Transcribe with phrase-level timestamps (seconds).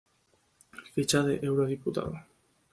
[0.93, 2.17] Ficha de eurodiputado